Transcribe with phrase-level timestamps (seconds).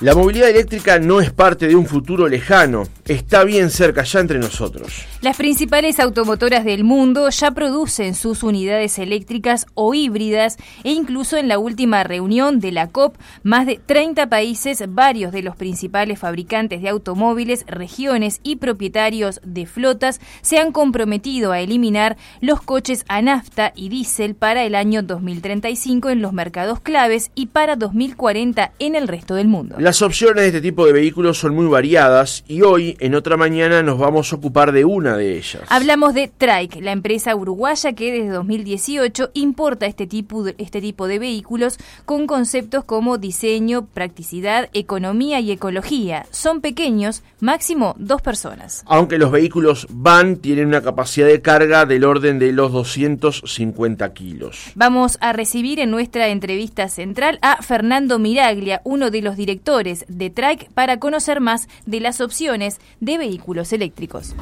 [0.00, 4.38] La movilidad eléctrica no es parte de un futuro lejano, está bien cerca ya entre
[4.38, 5.06] nosotros.
[5.22, 11.48] Las principales automotoras del mundo ya producen sus unidades eléctricas o híbridas e incluso en
[11.48, 16.82] la última reunión de la COP, más de 30 países, varios de los principales fabricantes
[16.82, 23.22] de automóviles, regiones y propietarios de flotas se han comprometido a eliminar los coches a
[23.22, 28.94] nafta y diésel para el año 2035 en los mercados claves y para 2040 en
[28.94, 29.76] el resto del mundo.
[29.78, 33.82] Las opciones de este tipo de vehículos son muy variadas y hoy, en otra mañana,
[33.82, 35.62] nos vamos a ocupar de una de ellas.
[35.68, 41.06] Hablamos de Trike, la empresa uruguaya que desde 2018 importa este tipo de, este tipo
[41.06, 46.26] de vehículos con conceptos como diseño, practicidad, economía y ecología.
[46.30, 48.82] Son pequeños, máximo dos personas.
[48.86, 54.72] Aunque los vehículos van, tienen una capacidad de carga del orden de los 250 kilos.
[54.74, 60.30] Vamos a recibir en nuestra entrevista central a Fernando Miraglia, uno de los directores de
[60.30, 64.34] Trike para conocer más de las opciones de vehículos eléctricos.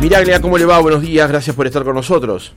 [0.00, 0.80] Miraglia, ¿cómo le va?
[0.80, 2.54] Buenos días, gracias por estar con nosotros.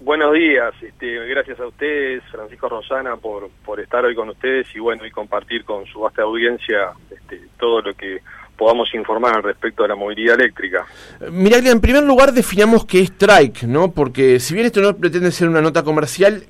[0.00, 4.80] Buenos días, este, gracias a ustedes, Francisco Rosana, por, por estar hoy con ustedes y
[4.80, 8.20] bueno, y compartir con su vasta audiencia este, todo lo que
[8.56, 10.84] podamos informar al respecto de la movilidad eléctrica.
[11.30, 13.92] Miraglia, en primer lugar definamos qué es Trike, ¿no?
[13.92, 16.44] Porque si bien esto no pretende ser una nota comercial,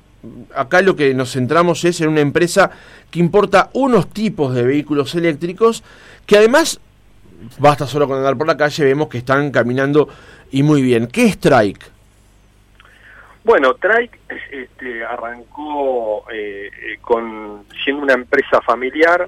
[0.55, 2.71] acá lo que nos centramos es en una empresa
[3.09, 5.83] que importa unos tipos de vehículos eléctricos
[6.25, 6.79] que además,
[7.57, 10.07] basta solo con andar por la calle, vemos que están caminando
[10.51, 11.07] y muy bien.
[11.07, 11.85] ¿Qué es Trike?
[13.43, 14.19] Bueno, Trike
[14.51, 16.69] este, arrancó eh,
[17.01, 19.27] con siendo una empresa familiar,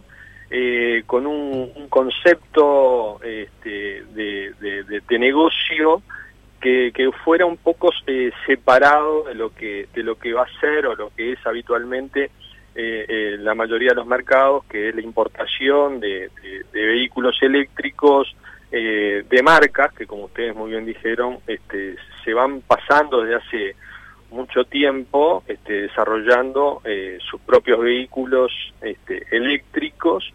[0.52, 6.04] eh, con un, concepto este, de negocio
[6.64, 10.86] que, fuera un poco eh, separado de lo que de lo que va a ser
[10.88, 12.32] o lo que es habitualmente
[12.76, 16.32] eh, eh, la mayoría de los mercados, que es la importación de,
[16.72, 18.36] vehículos eléctricos
[18.72, 23.76] de marcas que, como ustedes muy bien dijeron, este, se van pasando desde hace
[24.32, 26.82] mucho tiempo este, desarrollando
[27.20, 30.34] sus propios vehículos este, eléctricos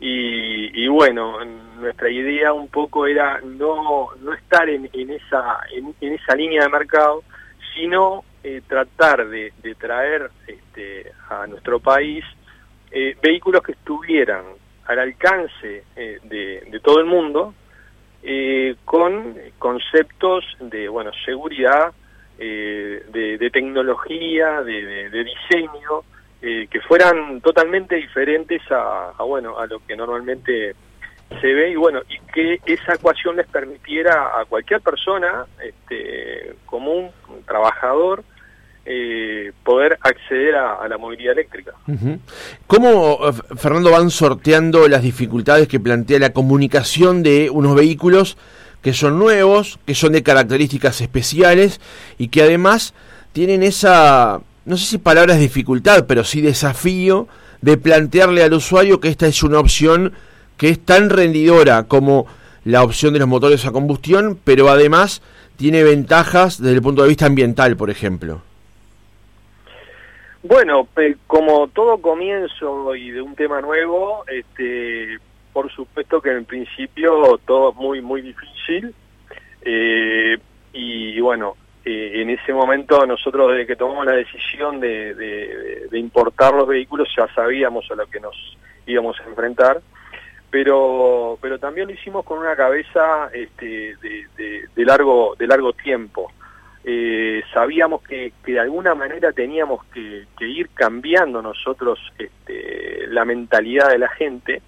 [0.00, 1.44] y, bueno,
[1.80, 6.68] nuestra idea un poco era no, no estar en, en esa, en, esa línea de
[6.68, 7.24] mercado,
[7.74, 12.24] sino eh, tratar de, traer este, a nuestro país
[12.92, 14.44] eh, vehículos que estuvieran
[14.86, 17.54] al alcance eh, de, todo el mundo,
[18.84, 21.92] con conceptos de bueno seguridad,
[22.38, 26.04] de, tecnología, de diseño,
[26.40, 30.74] eh, que fueran totalmente diferentes a, bueno a lo que normalmente
[31.40, 37.10] se ve y bueno y que esa ecuación les permitiera a cualquier persona este, común
[37.46, 38.22] trabajador
[38.90, 41.72] eh, poder acceder a, la movilidad eléctrica.
[42.66, 48.38] ¿Cómo, eh, Fernando, van sorteando las dificultades que plantea la comunicación de unos vehículos
[48.80, 51.82] que son nuevos, que son de características especiales
[52.16, 52.94] y que además
[53.32, 57.26] tienen esa no sé si palabras dificultad, pero sí desafío
[57.62, 60.12] de plantearle al usuario que esta es una opción
[60.58, 62.26] que es tan rendidora como
[62.64, 65.22] la opción de los motores a combustión, pero además
[65.56, 68.42] tiene ventajas desde el punto de vista ambiental, por ejemplo.
[70.42, 70.86] Bueno,
[71.26, 75.18] como todo comienzo y de un tema nuevo, este,
[75.54, 78.94] por supuesto que en principio todo es muy, muy difícil.
[79.62, 80.36] Eh,
[80.74, 81.56] y bueno,
[81.90, 87.90] en ese momento nosotros desde que tomamos la decisión de, importar los vehículos ya sabíamos
[87.90, 88.36] a lo que nos
[88.86, 89.80] íbamos a enfrentar,
[90.50, 96.32] pero, pero también lo hicimos con una cabeza este, de, largo, de largo tiempo.
[96.84, 103.98] Eh, sabíamos que, de alguna manera teníamos que, ir cambiando nosotros este, la mentalidad de
[103.98, 104.62] la gente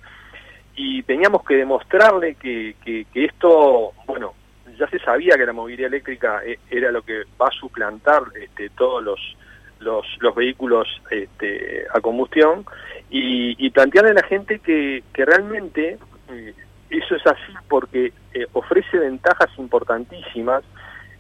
[0.74, 4.34] y teníamos que demostrarle que esto, bueno,
[4.80, 8.70] ya se sabía que la movilidad eléctrica eh, era lo que va a suplantar este,
[8.70, 9.36] todos los,
[10.18, 12.64] los, vehículos este, a combustión
[13.10, 15.98] y, plantearle a la gente que, realmente
[16.30, 16.54] eh,
[16.88, 20.64] eso es así porque eh, ofrece ventajas importantísimas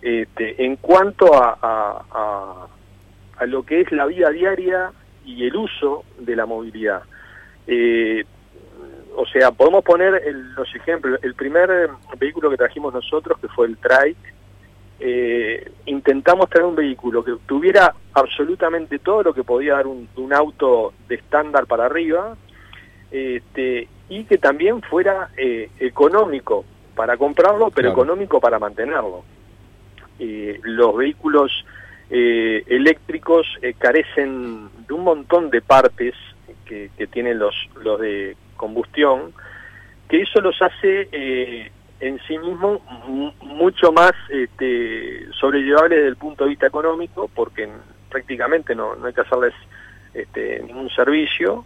[0.00, 2.66] este, en cuanto a,
[3.38, 4.90] a, lo que es la vida diaria
[5.24, 7.02] y el uso de la movilidad
[9.16, 10.22] o sea, podemos poner
[10.56, 11.18] los ejemplos.
[11.22, 14.32] El primer vehículo que trajimos nosotros, que fue el Trike,
[15.02, 20.92] eh, intentamos traer un vehículo que tuviera absolutamente todo lo que podía dar un, auto
[21.08, 22.36] de estándar para arriba
[23.10, 29.24] este, y que también fuera eh, económico para comprarlo, pero económico para mantenerlo.
[30.18, 31.64] Eh, los vehículos
[32.10, 33.46] eléctricos
[33.78, 36.14] carecen de un montón de partes
[36.66, 39.32] que, tienen los, los de combustión,
[40.08, 41.70] que eso los hace eh,
[42.00, 42.80] en sí mismo
[43.40, 47.68] mucho más este, sobrellevables desde el punto de vista económico, porque
[48.10, 49.54] prácticamente no, no hay que hacerles
[50.12, 51.64] este, ningún servicio,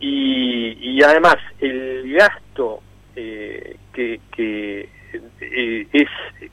[0.00, 2.80] y, además el gasto
[3.16, 4.88] eh, que, que
[5.40, 6.08] eh, es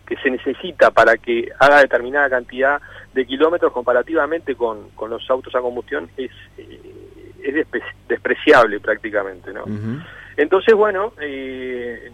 [0.06, 2.82] que se necesita para que haga determinada cantidad
[3.14, 6.32] de kilómetros comparativamente con, con los autos a combustión es,
[7.44, 7.68] es
[8.08, 9.66] despreciable prácticamente, ¿no?
[10.38, 12.12] Entonces, bueno, eh,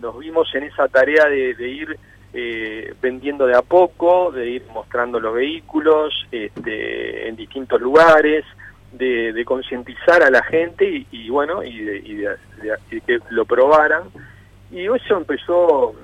[0.00, 1.98] nos vimos en esa tarea de, ir
[3.00, 8.44] vendiendo de a poco, de ir mostrando los vehículos este, en distintos lugares,
[8.92, 12.36] de, concientizar a la gente y, bueno, y, de,
[13.06, 14.04] que lo probaran.
[14.70, 15.94] Y eso empezó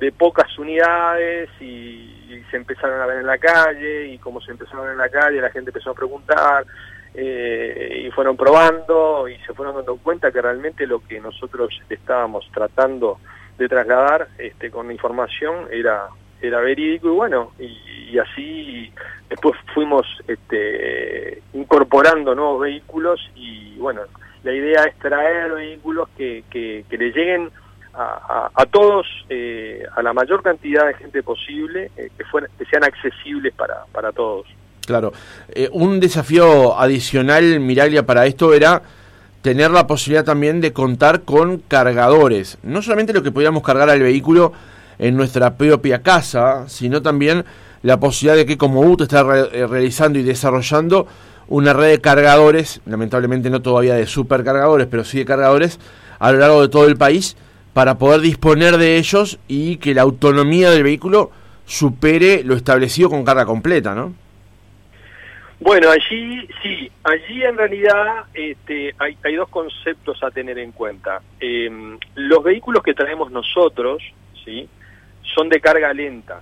[0.00, 2.06] de pocas unidades y,
[2.50, 5.08] se empezaron a ver en la calle y como se empezaron a ver en la
[5.08, 6.64] calle la gente empezó a preguntar
[7.14, 12.48] eh, y fueron probando y se fueron dando cuenta que realmente lo que nosotros estábamos
[12.52, 13.18] tratando
[13.58, 16.08] de trasladar este, con información era
[16.40, 18.92] era verídico y bueno y, así
[19.28, 24.02] después fuimos este, incorporando nuevos vehículos y bueno
[24.42, 27.50] la idea es traer vehículos que, que, que le lleguen
[27.92, 32.24] a, todos, eh, a la mayor cantidad de gente posible, eh, que,
[32.58, 34.46] que sean accesibles para, para todos.
[34.90, 35.12] Claro.
[35.50, 38.82] Eh, un desafío adicional, Miraglia, para esto era
[39.40, 42.58] tener la posibilidad también de contar con cargadores.
[42.64, 44.52] No solamente lo que podíamos cargar al vehículo
[44.98, 47.44] en nuestra propia casa, sino también
[47.84, 51.06] la posibilidad de que como UTE está realizando y desarrollando
[51.46, 55.78] una red de cargadores, lamentablemente no todavía de supercargadores, pero sí de cargadores,
[56.18, 57.36] a lo largo de todo el país,
[57.74, 61.30] para poder disponer de ellos y que la autonomía del vehículo
[61.64, 64.12] supere lo establecido con carga completa, ¿no?
[65.60, 71.20] Bueno, allí sí, allí en realidad este, hay, hay dos conceptos a tener en cuenta.
[71.38, 74.02] Em, los vehículos que traemos nosotros,
[74.42, 74.66] sí,
[75.34, 76.40] son de carga lenta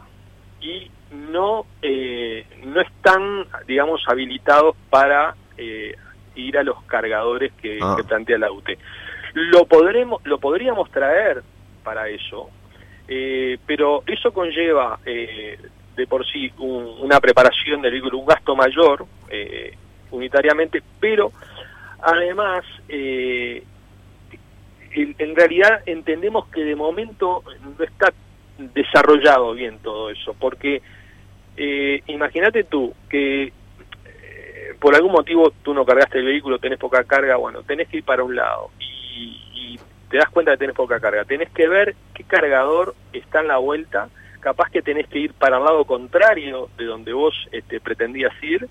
[0.60, 0.88] y
[1.32, 5.96] no eh, no están, digamos, habilitados para eh,
[6.36, 7.94] ir a los cargadores que, ah.
[7.96, 8.78] que plantea la UTE.
[9.34, 11.42] Lo, podremos, lo podríamos traer
[11.82, 12.50] para eso,
[13.08, 15.58] eh, pero eso conlleva eh,
[15.98, 19.76] de por sí una preparación del vehículo, un gasto mayor eh,
[20.12, 21.32] unitariamente, pero
[22.00, 23.64] además en,
[25.36, 28.12] realidad entendemos que de momento no está
[28.58, 30.80] desarrollado bien todo eso, porque
[32.06, 33.52] imagínate tú que
[34.78, 38.04] por algún motivo tú no cargaste el vehículo, tenés poca carga, bueno, tenés que ir
[38.04, 39.78] para un lado y,
[40.08, 41.24] te das cuenta que tenés poca carga.
[41.24, 44.08] Tenés que ver qué cargador está en la vuelta,
[44.40, 48.68] capaz que tenés que ir para el lado contrario de donde vos este, pretendías ir,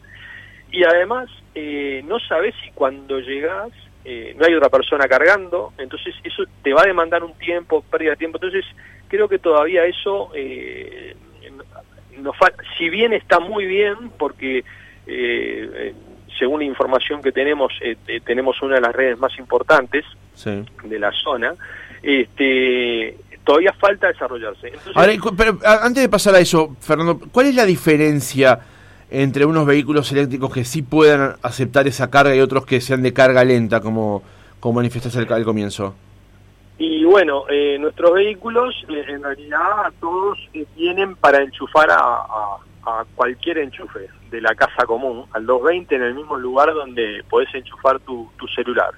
[0.72, 3.72] y además eh, no sabés si cuando llegás
[4.10, 8.12] eh, no hay otra persona cargando, entonces eso te va a demandar un tiempo, pérdida
[8.12, 8.64] de tiempo, entonces
[9.10, 11.14] creo que todavía eso, eh,
[12.18, 12.34] nos
[12.78, 14.64] si bien está muy bien, porque
[15.08, 15.94] eh,
[16.40, 17.74] según la información que tenemos,
[18.24, 20.06] tenemos una de las redes más importantes,
[20.46, 21.54] de la zona,
[22.02, 24.74] este, todavía falta desarrollarse.
[25.38, 28.60] pero antes de pasar a eso, Fernando, ¿cuál es la diferencia
[29.10, 33.14] entre unos vehículos eléctricos que sí puedan aceptar esa carga y otros que sean de
[33.14, 34.22] carga lenta, como,
[34.60, 35.96] como manifestaste al, comienzo?
[36.78, 42.58] Y bueno, eh, nuestros vehículos eh, en realidad todos eh, vienen para enchufar a,
[43.16, 48.00] cualquier enchufe de la casa común, al 220 en el mismo lugar donde podés enchufar
[48.00, 48.92] tu, tu celular.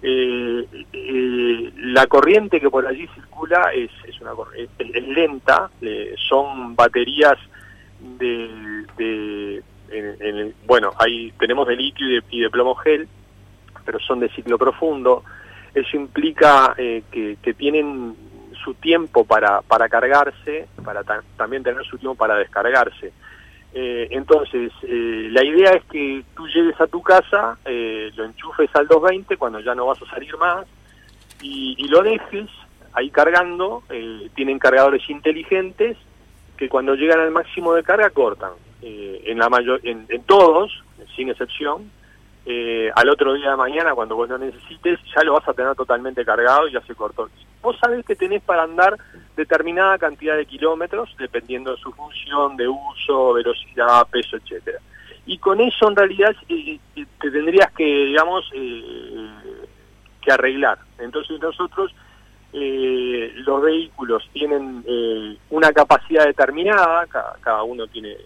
[0.00, 6.76] Eh, eh, la corriente que por allí circula es, es, una, es, lenta, eh, son
[6.76, 7.36] baterías
[8.00, 9.62] de,
[10.66, 13.08] bueno, ahí tenemos de litio y de, plomo gel,
[13.84, 15.24] pero son de ciclo profundo.
[15.74, 18.16] Eso implica eh, que, que, tienen
[18.64, 21.02] su tiempo para, para cargarse, para
[21.36, 23.12] también tener su tiempo para descargarse.
[23.74, 28.74] Eh, entonces, eh, la idea es que tú llegues a tu casa, eh, lo enchufes
[28.74, 30.66] al 220 cuando ya no vas a salir más
[31.42, 32.48] y, lo dejes
[32.92, 33.82] ahí cargando.
[34.34, 35.96] tienen cargadores inteligentes
[36.56, 38.52] que cuando llegan al máximo de carga cortan.
[38.82, 40.84] en, la mayor, en, todos,
[41.16, 41.90] sin excepción,
[42.94, 46.24] al otro día de mañana, cuando vos lo necesites, ya lo vas a tener totalmente
[46.24, 47.28] cargado y ya se cortó.
[47.68, 48.96] Vos sabés que tenés para andar
[49.36, 54.78] determinada cantidad de kilómetros, dependiendo de su función, de uso, velocidad, peso, etcétera.
[55.26, 59.28] Y con eso en realidad eh, eh, te tendrías que, digamos, eh,
[60.22, 60.78] que arreglar.
[60.98, 61.94] Entonces nosotros,
[62.54, 64.82] los vehículos tienen
[65.50, 68.16] una capacidad determinada, cada, uno tiene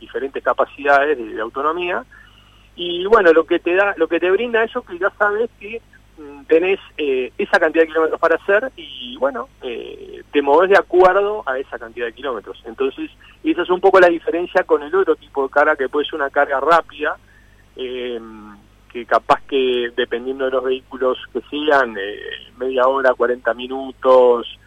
[0.00, 2.04] diferentes capacidades de, autonomía,
[2.74, 5.80] Y bueno, lo que te da, lo que te brinda eso que ya sabes que
[6.46, 11.42] tenés eh, esa cantidad de kilómetros para hacer y bueno, eh, te moves de acuerdo
[11.46, 12.62] a esa cantidad de kilómetros.
[12.64, 13.10] Entonces,
[13.44, 16.16] esa es un poco la diferencia con el otro tipo de carga que puede ser
[16.16, 17.16] una carga rápida,
[17.76, 18.20] eh,
[18.92, 21.96] que capaz que dependiendo de los vehículos que sean,
[22.58, 24.58] media hora, 40 minutos,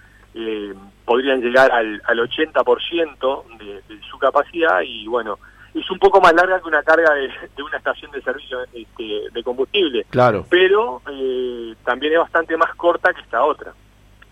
[1.04, 5.40] podrían llegar al, al 80% de, de su capacidad y bueno,
[5.74, 7.30] es un poco más larga que una carga de,
[7.64, 10.06] una estación de servicio este, de combustible.
[10.10, 10.46] Claro.
[10.50, 13.74] Pero eh, también es bastante más corta que esta otra.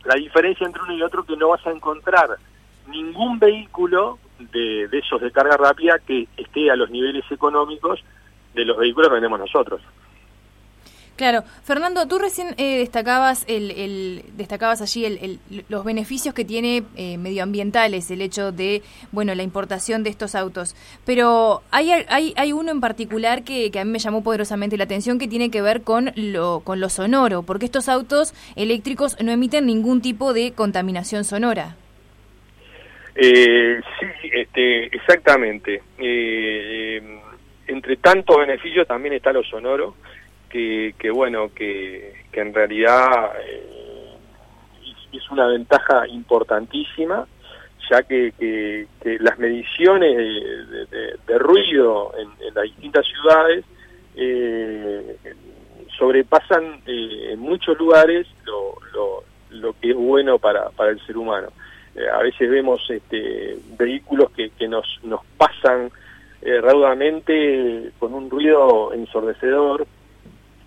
[0.04, 2.38] La diferencia entre uno y otro es que no vas a encontrar
[2.88, 8.04] ningún vehículo de, de esos de carga rápida que esté a los niveles económicos
[8.54, 9.82] de los vehículos que vendemos nosotros.
[11.20, 17.18] Claro, Fernando, tú recién eh, destacabas el, destacabas allí el, los beneficios que tiene eh,
[17.18, 22.72] medioambientales el hecho de bueno la importación de estos autos, pero hay hay, hay uno
[22.72, 25.82] en particular que, que, a mí me llamó poderosamente la atención que tiene que ver
[25.82, 31.26] con lo con lo sonoro, porque estos autos eléctricos no emiten ningún tipo de contaminación
[31.26, 31.76] sonora.
[33.16, 35.82] Eh, sí, este, exactamente.
[37.68, 39.96] entre tantos beneficios también está lo sonoro
[40.50, 44.16] que, bueno, que, en realidad eh,
[45.14, 47.28] es, una ventaja importantísima,
[47.90, 48.88] ya que,
[49.20, 50.18] las mediciones
[51.28, 53.66] de, ruido en, las distintas ciudades
[54.16, 55.18] eh,
[55.98, 61.50] sobrepasan eh, en muchos lugares lo, lo, que es bueno para, para el ser humano.
[62.14, 65.92] a veces vemos este, vehículos que, que nos, nos pasan
[66.42, 69.86] raudamente con un ruido ensordecedor,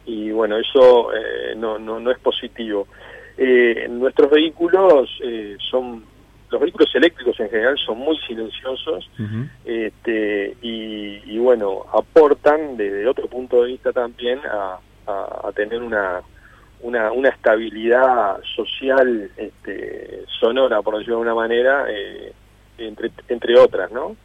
[0.06, 2.86] y bueno, eso eh, no, no, no es positivo.
[3.36, 6.04] Eh, nuestros vehículos eh, son,
[6.50, 9.10] los vehículos eléctricos en general son muy silenciosos
[9.64, 16.20] este, y, bueno, aportan desde otro punto de vista también a, a, tener una,
[16.80, 21.86] una, una estabilidad social este, sonora, por decirlo de alguna manera,
[22.76, 24.16] entre, entre otras, ¿no?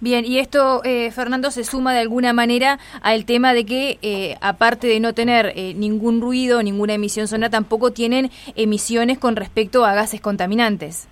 [0.00, 4.36] Bien, y esto, eh, Fernando, se suma de alguna manera al tema de que, eh,
[4.40, 9.84] aparte de no tener eh, ningún ruido, ninguna emisión sonora, tampoco tienen emisiones con respecto
[9.84, 11.08] a gases contaminantes.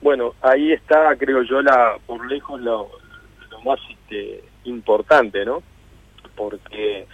[0.00, 2.88] Bueno, ahí está, creo yo, la por lejos lo,
[3.64, 5.62] más este, importante, ¿no?
[6.34, 7.06] Porque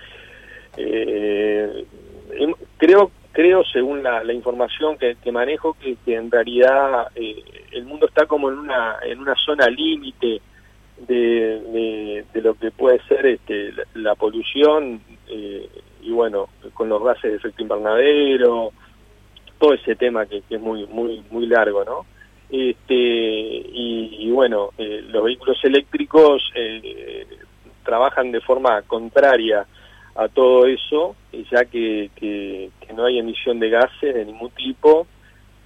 [0.77, 8.51] em, creo creo, según la, información que, manejo, que, en realidad el mundo está como
[8.51, 10.41] en una en una zona límite
[11.07, 15.69] de, de, lo que puede ser este, la, polución eh,
[16.03, 18.73] y bueno, con los gases de efecto invernadero,
[19.61, 22.07] todo ese tema que, es muy muy muy largo, ¿no?
[22.51, 27.25] Este, y, bueno, eh, los vehículos eléctricos eh,
[27.85, 29.65] trabajan de forma contraria
[30.17, 31.15] a todo eso,
[31.53, 32.11] ya que
[32.99, 35.07] no hay emisión de gases de ningún tipo,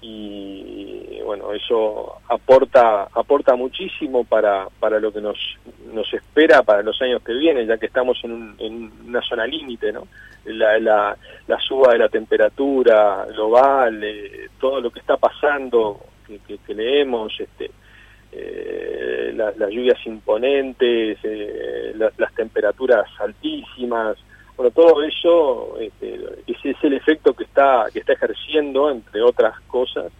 [0.02, 5.38] y bueno eso aporta aporta muchísimo para para lo que nos
[5.94, 10.08] nos espera para los años que vienen ya que estamos en, una zona límite no
[10.44, 11.16] la,
[11.60, 17.70] suba de la temperatura global eh, todo lo que está pasando que, que, leemos este
[18.32, 24.16] eh, las lluvias imponentes eh, las temperaturas altísimas
[24.56, 29.58] bueno, todo eso este, ese es el efecto que está que está ejerciendo, entre otras
[29.62, 30.12] cosas,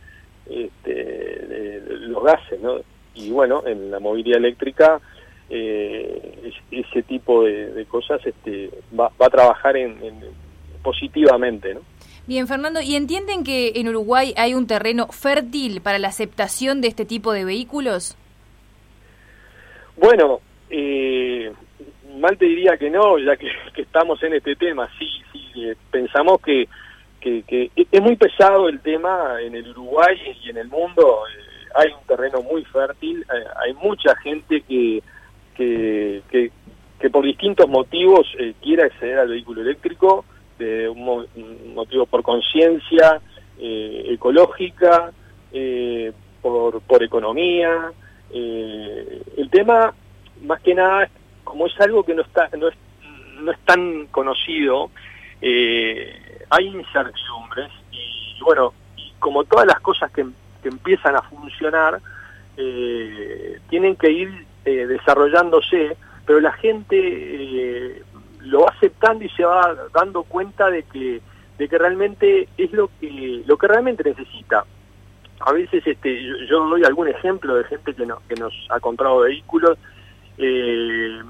[0.49, 2.81] este, los gases, ¿no?
[3.15, 5.01] Y bueno, en la movilidad eléctrica
[5.51, 9.99] eh, ese tipo de, cosas este, va, a trabajar en,
[10.83, 11.81] positivamente, ¿no?
[12.27, 16.89] Bien, Fernando, ¿y entienden que en Uruguay hay un terreno fértil para la aceptación de
[16.89, 18.17] este tipo de vehículos?
[19.97, 21.53] Bueno, eh,
[22.23, 23.37] mal te diría que no, ya
[23.75, 24.88] que, estamos en este tema.
[24.99, 26.69] Sí, sí, eh, pensamos que,
[27.21, 31.25] que, es muy pesado el tema en el Uruguay y en el mundo.
[31.26, 35.02] Eh, hay un terreno muy fértil, eh, hay mucha gente que,
[35.55, 38.29] que, que, por distintos motivos
[38.62, 40.25] quiere acceder al vehículo eléctrico,
[40.57, 41.26] de un,
[41.75, 43.21] motivo por conciencia
[43.59, 45.11] ecológica,
[46.41, 47.93] por, por economía.
[48.33, 49.93] el tema,
[50.43, 51.09] más que nada,
[51.45, 52.75] como es algo que no está no es,
[53.41, 54.91] no es tan conocido,
[55.41, 58.73] eh, hay incertidumbres y, bueno,
[59.19, 60.27] como todas las cosas que,
[60.65, 62.01] empiezan a funcionar,
[62.57, 68.01] eh, tienen que ir eh, desarrollándose, pero la gente
[68.39, 71.21] lo va aceptando y se va dando cuenta de que
[71.59, 74.65] de que realmente es lo que lo que realmente necesita.
[75.41, 78.79] A veces este yo, yo doy algún ejemplo de gente que, no, que nos ha
[78.79, 79.77] comprado vehículos
[80.39, 81.21] eh,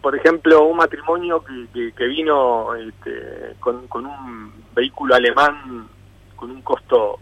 [0.00, 5.88] por ejemplo, un matrimonio que, vino este, con, un vehículo alemán
[6.34, 7.18] con un costo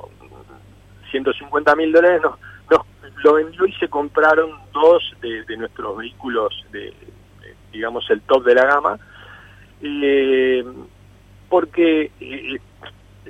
[1.10, 2.22] 150 mil dólares,
[3.22, 6.92] lo vendió y se compraron dos de, nuestros vehículos, de,
[7.72, 8.98] digamos, el top de la gama,
[9.82, 10.64] eh,
[11.48, 12.60] porque, eh,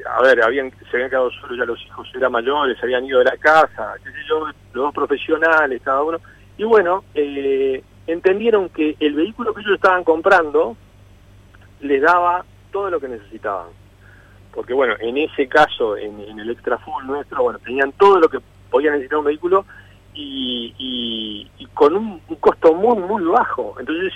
[0.06, 3.24] a ver, habían se habían quedado solos ya los hijos, eran mayores, habían ido de
[3.26, 6.18] la casa, qué sé yo, los dos profesionales, cada uno,
[6.60, 10.76] y bueno, eh, entendieron que el vehículo que ellos estaban comprando
[11.80, 13.68] les daba todo lo que necesitaban.
[14.52, 18.40] Porque bueno, en ese caso, en, el extra full nuestro, bueno, tenían todo lo que
[18.70, 19.64] podía necesitar un vehículo
[20.12, 23.76] y, con un, costo muy, muy bajo.
[23.80, 24.12] Entonces,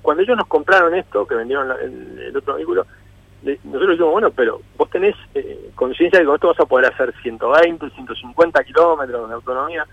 [0.00, 2.86] cuando ellos nos compraron esto, que vendieron el, otro vehículo,
[3.42, 6.92] nosotros dijimos, bueno, pero vos tenés eh, conciencia de que con esto vas a poder
[6.92, 9.84] hacer 120, 150 kilómetros de autonomía.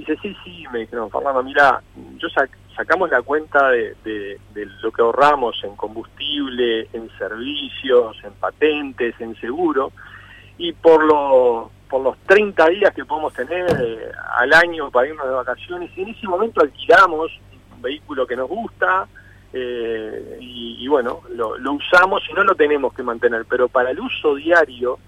[0.00, 1.82] Dice, sí, sí, me dijeron, Fernando, mira,
[2.16, 2.28] yo
[2.74, 4.38] sacamos la cuenta de,
[4.80, 9.92] lo que ahorramos en combustible, en servicios, en patentes, en seguro,
[10.56, 15.26] y por los por los 30 días que podemos tener eh, al año para irnos
[15.26, 17.30] de vacaciones, y en ese momento alquilamos
[17.74, 19.06] un vehículo que nos gusta,
[19.52, 24.00] eh, y, bueno, lo, lo, usamos y no lo tenemos que mantener, pero para el
[24.00, 24.98] uso diario,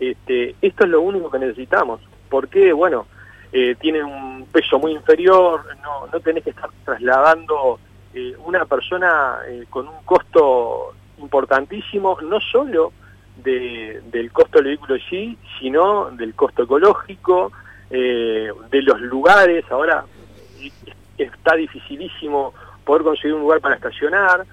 [0.00, 2.00] este, esto es lo único que necesitamos.
[2.30, 3.06] porque Bueno,
[3.52, 7.78] eh, tiene un peso muy inferior, no, no tenés que estar trasladando
[8.14, 12.92] eh, una persona eh, con un costo importantísimo, no solo
[13.36, 17.52] de, del costo del vehículo sí, sino del costo ecológico,
[17.90, 20.04] eh, de los lugares, ahora
[21.16, 24.44] está dificilísimo poder conseguir un lugar para estacionar,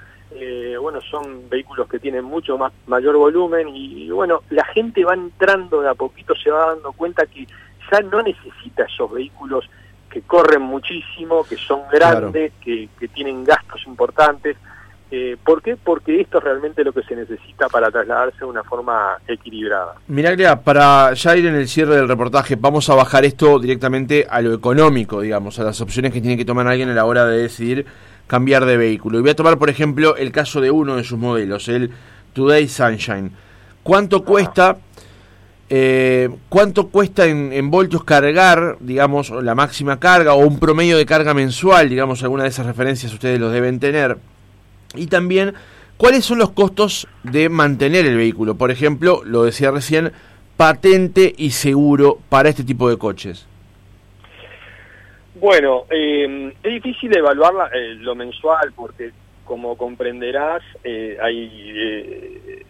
[0.82, 5.82] bueno, son vehículos que tienen mucho más mayor volumen y, bueno, la gente va entrando
[5.82, 7.48] de a poquito, se va dando cuenta que
[7.92, 9.70] ya no necesita esos vehículos
[10.10, 14.56] que corren muchísimo, que son grandes, que, tienen gastos importantes.
[15.12, 15.76] Eh, ¿Por qué?
[15.76, 19.96] Porque esto es realmente lo que se necesita para trasladarse de una forma equilibrada.
[20.08, 24.42] Miraglia, para ya ir en el cierre del reportaje, vamos a bajar esto directamente a
[24.42, 27.42] lo económico, digamos, a las opciones que tiene que tomar alguien a la hora de
[27.42, 27.86] decidir
[28.26, 29.20] cambiar de vehículo.
[29.20, 31.92] Y voy a tomar, por ejemplo, el caso de uno de sus modelos, el
[32.34, 33.32] Today Sunshine.
[33.84, 34.26] ¿Cuánto ah.
[34.26, 34.78] cuesta?
[35.70, 41.34] Eh, ¿Cuánto cuesta en, voltios cargar, digamos, la máxima carga o un promedio de carga
[41.34, 41.90] mensual?
[41.90, 44.18] Digamos, alguna de esas referencias ustedes los deben tener.
[44.94, 45.54] Y también,
[45.98, 48.56] ¿cuáles son los costos de mantener el vehículo?
[48.56, 50.12] Por ejemplo, lo decía recién,
[50.56, 53.48] patente y seguro para este tipo de coches.
[55.34, 59.12] Bueno, eh, es difícil evaluar eh, lo mensual porque,
[59.44, 60.62] como comprenderás,
[61.22, 62.64] hay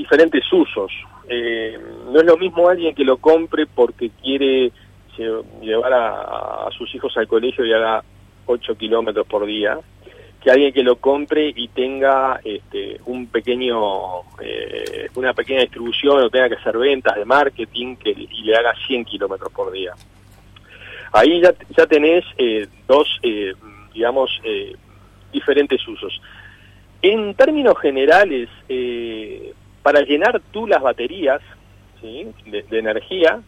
[0.00, 0.90] diferentes usos.
[1.28, 1.78] Eh,
[2.10, 4.72] no es lo mismo alguien que lo compre porque quiere
[5.60, 8.02] llevar a, sus hijos al colegio y haga
[8.46, 9.78] 8 kilómetros por día,
[10.42, 16.30] que alguien que lo compre y tenga este, un pequeño, eh, una pequeña distribución o
[16.30, 19.92] tenga que hacer ventas de marketing que, y le haga 100 kilómetros por día.
[21.12, 23.20] Ahí ya, ya tenés eh, dos,
[23.92, 24.30] digamos,
[25.30, 26.18] diferentes usos.
[27.02, 28.48] En términos generales,
[29.82, 31.40] para llenar tú las baterías
[32.02, 33.40] de, energía,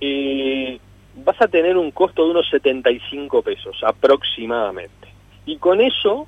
[0.00, 0.78] eh,
[1.16, 5.08] vas a tener un costo de unos 75 pesos aproximadamente.
[5.46, 6.26] Y con eso,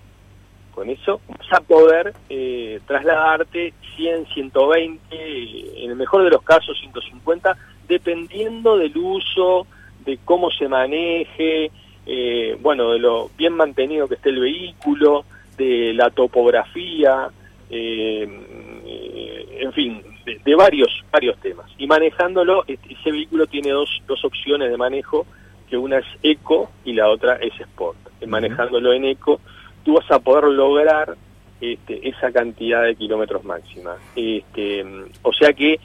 [0.75, 6.79] con eso vas a poder eh, trasladarte 100, 120, en el mejor de los casos
[6.81, 7.57] 150,
[7.89, 9.67] dependiendo del uso,
[10.05, 11.71] de cómo se maneje,
[12.07, 15.25] eh, bueno, de lo bien mantenido que esté el vehículo,
[15.57, 17.29] de la topografía,
[17.73, 21.71] en fin, de, varios varios temas.
[21.79, 25.27] Y manejándolo, este, ese vehículo tiene dos, dos opciones de manejo,
[25.69, 27.97] que una es eco y la otra es sport.
[28.27, 29.41] Manejándolo en eco,
[29.85, 31.17] tú vas a poder lograr
[31.61, 33.97] este, esa cantidad de kilómetros máxima.
[34.15, 34.85] Este,
[35.23, 35.81] o sea que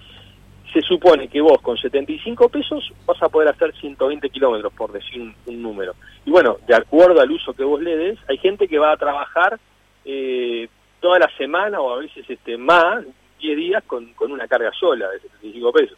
[0.73, 5.33] se supone que vos con 75 pesos vas a poder hacer 120 kilómetros, por decir
[5.45, 5.95] un, número.
[6.25, 8.97] Y bueno, de acuerdo al uso que vos le des, hay gente que va a
[8.97, 9.57] trabajar
[10.03, 10.67] eh,
[11.07, 13.05] toda la semana o a veces este más,
[13.39, 15.97] 10 días con, con una carga sola de 75 pesos.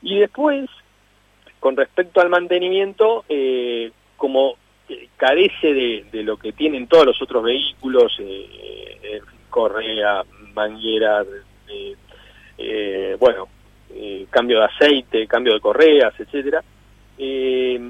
[0.00, 0.70] Y después,
[1.58, 4.54] con respecto al mantenimiento, eh, como
[5.16, 9.20] carece de, de, lo que tienen todos los otros vehículos, eh, eh
[9.50, 10.22] correa,
[10.54, 11.24] manguera,
[12.58, 13.48] eh, bueno,
[14.30, 16.62] cambio de aceite, cambio de correas, etcétera,
[17.16, 17.80] tiene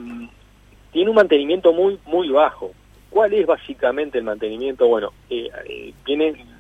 [1.11, 2.73] un mantenimiento muy muy bajo.
[3.11, 4.87] ¿Cuál es básicamente el mantenimiento?
[4.87, 5.93] Bueno, eh, eh,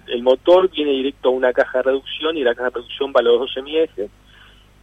[0.07, 3.21] el motor viene directo a una caja de reducción y la caja de reducción va
[3.21, 3.91] a los 12 mies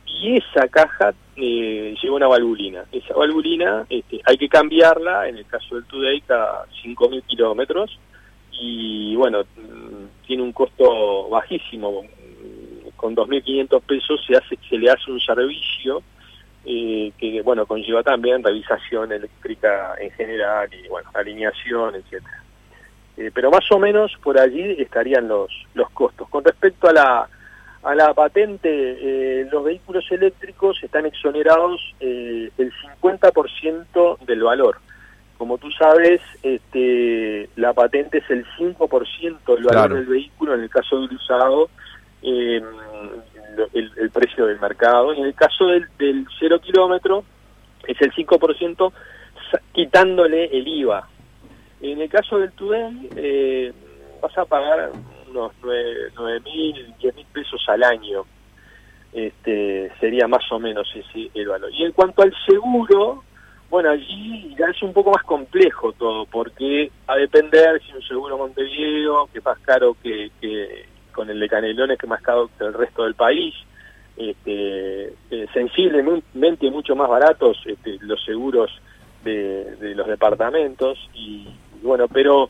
[0.05, 2.85] y esa caja eh, lleva una valvulina.
[2.91, 7.99] Esa valvulina este, hay que cambiarla, en el caso del Today, cada 5.000 kilómetros
[8.51, 9.43] y bueno,
[10.27, 12.03] tiene un costo bajísimo.
[12.95, 16.01] Con 2.500 pesos se, hace, se le hace un servicio
[16.65, 22.43] eh, que bueno conlleva también revisación eléctrica en general y bueno alineación, etcétera.
[23.17, 26.27] Eh, pero más o menos por allí estarían los, los costos.
[26.29, 27.29] Con respecto a la,
[27.83, 34.79] a la patente, eh, los vehículos eléctricos están exonerados eh, el 50% del valor.
[35.37, 40.69] Como tú sabes, este, la patente es el 5% del valor del vehículo, en el
[40.69, 41.69] caso del usado,
[43.73, 45.13] el, precio del mercado.
[45.13, 47.23] Y en el caso del, del cero kilómetro,
[47.87, 48.91] es el 5%
[49.73, 51.07] quitándole el IVA.
[51.81, 53.73] En el caso del Today, eh,
[54.21, 54.91] vas a pagar
[55.29, 58.25] unos 9 mil, 10 mil pesos al año.
[59.13, 61.71] Este, sería más o menos ese el valor.
[61.71, 63.23] Y en cuanto al seguro,
[63.69, 68.37] bueno, allí ya es un poco más complejo todo, porque a depender si un seguro
[68.37, 70.31] Montevideo, que es más caro que,
[71.15, 73.55] con el de Canelones, que más caro que el resto del país,
[74.17, 78.71] este, eh, sensiblemente mucho más baratos este, los seguros
[79.23, 81.47] de, de los departamentos y,
[81.81, 82.49] bueno, pero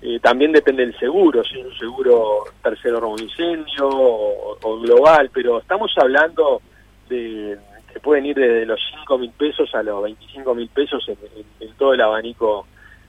[0.00, 5.58] eh, también depende del seguro, si es un seguro tercero robo incendio o, global, pero
[5.58, 6.62] estamos hablando
[7.08, 7.58] de
[7.92, 11.94] que pueden ir desde los 5 mil pesos a los 25 mil pesos en, todo
[11.94, 12.66] el abanico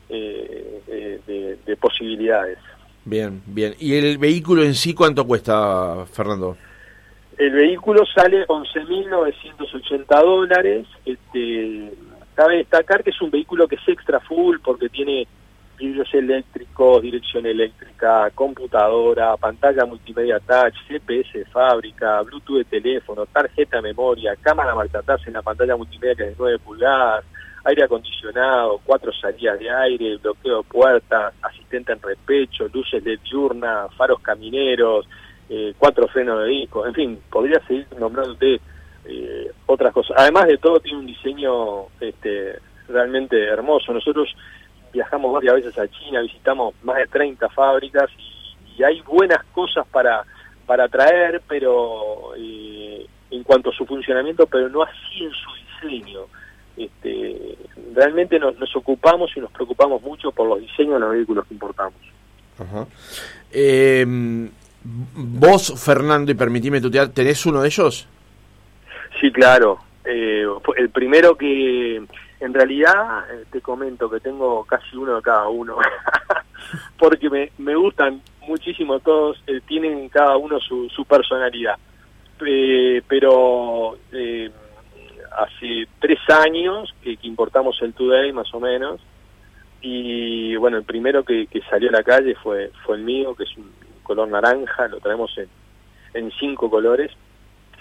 [0.10, 2.58] eh, eh, de, posibilidades.
[3.10, 3.74] Bien, bien.
[3.80, 6.56] ¿Y el vehículo en sí cuánto cuesta, Fernando?
[7.40, 10.86] El vehículo sale 11.980 dólares.
[11.04, 11.92] Este,
[12.36, 15.28] cabe destacar que es un vehículo que es extra full porque tiene
[15.80, 23.82] vidrios eléctricos, dirección eléctrica, computadora, pantalla multimedia touch, CPS de fábrica, Bluetooth de teléfono, tarjeta
[23.82, 27.26] memoria, cámara marcha atrás en la pantalla multimedia que es de 9 pulgadas,
[27.66, 33.88] aire acondicionado, cuatro salidas de aire, bloqueo de puertas, asistente en repecho, luces de diurna,
[33.98, 35.08] faros camineros,
[35.50, 38.62] eh, cuatro frenos de disco, en fin, podría seguir nombrándote
[39.06, 40.16] eh, otras cosas.
[40.18, 43.94] Además de todo, tiene un diseño este, realmente hermoso.
[43.94, 44.36] Nosotros
[44.94, 48.38] viajamos varias veces a China, visitamos más de 30 fábricas y,
[48.82, 50.24] hay buenas cosas para,
[50.66, 56.22] para traer, pero eh, en cuanto a su funcionamiento, pero no así en su diseño.
[56.80, 57.58] Este,
[57.94, 61.54] realmente nos, nos ocupamos y nos preocupamos mucho por los diseños de los vehículos que
[61.54, 62.00] importamos.
[63.52, 64.50] Em,
[64.84, 68.08] vos, Fernando, y permitime tutear, ¿tenés uno de ellos?
[69.20, 69.80] Sí, claro.
[70.06, 70.46] Eh,
[70.78, 72.02] el primero que
[72.40, 75.78] en realidad, eh, te comento que tengo casi uno de cada uno,
[76.98, 81.76] porque me, me gustan muchísimo todos, eh, tienen cada uno su, su personalidad.
[82.46, 83.98] Eh, pero
[85.44, 89.00] hace tres años que, importamos el Today, más o menos,
[89.82, 93.44] y bueno, el primero que, que, salió a la calle fue, fue el mío, que
[93.44, 93.72] es un
[94.04, 95.48] color naranja, lo traemos en,
[96.14, 97.12] en cinco colores.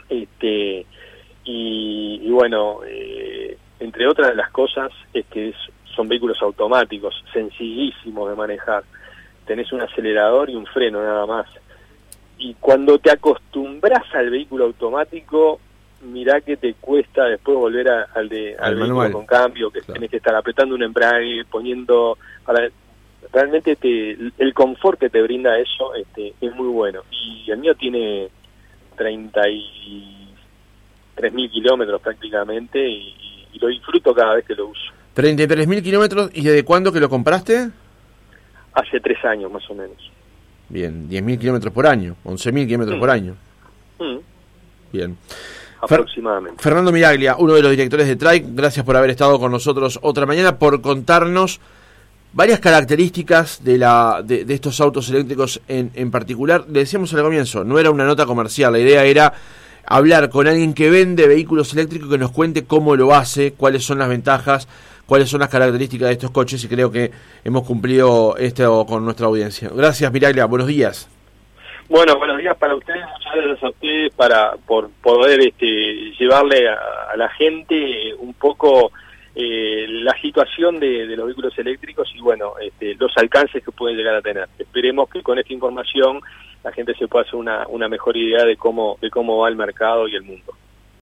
[0.08, 0.86] Este,
[1.44, 5.52] y, y bueno, eh, entre otras de las cosas, es que
[5.94, 8.84] son vehículos automáticos, sencillísimos de manejar.
[9.46, 11.46] Tenés un acelerador y un freno nada más.
[12.38, 15.58] Y cuando te acostumbras al vehículo automático,
[16.02, 20.18] mirá que te cuesta después volver al de al, vehículo con cambio, que tenés que
[20.18, 22.68] estar apretando un embrague, poniendo para
[23.32, 27.02] realmente te, el confort que te brinda eso este, es muy bueno.
[27.10, 28.28] Y el mío tiene
[28.96, 34.92] 33 mil kilómetros prácticamente y, y lo disfruto cada vez que lo uso.
[35.18, 37.70] 33.000 kilómetros, ¿y desde cuándo que lo compraste?
[38.72, 39.96] Hace tres años más o menos.
[40.68, 43.34] Bien, 10.000 kilómetros por año, 11.000 kilómetros por año.
[43.98, 44.18] Mm.
[44.92, 45.18] Bien.
[45.80, 46.62] Aproximadamente.
[46.62, 50.26] Fernando Miraglia, uno de los directores de Trike, gracias por haber estado con nosotros otra
[50.26, 51.60] mañana, por contarnos
[52.32, 56.64] varias características de, la, de, de estos autos eléctricos en, en particular.
[56.68, 59.32] Le decíamos al comienzo, no era una nota comercial, la idea era
[59.86, 63.98] hablar con alguien que vende vehículos eléctricos que nos cuente cómo lo hace, cuáles son
[63.98, 64.68] las ventajas,
[65.06, 67.10] cuáles son las características de estos coches y creo que
[67.44, 69.70] hemos cumplido esto con nuestra audiencia.
[69.74, 71.08] Gracias Miraglia, buenos días.
[71.88, 77.16] Bueno, buenos días para ustedes, muchas gracias a ustedes para por poder este, llevarle a,
[77.16, 78.92] la gente un poco
[79.34, 84.16] eh, la situación de, los vehículos eléctricos y bueno, este, los alcances que pueden llegar
[84.16, 84.46] a tener.
[84.58, 86.20] Esperemos que con esta información
[86.62, 89.56] la gente se pueda hacer una, una mejor idea de cómo, de cómo va el
[89.56, 90.52] mercado y el mundo.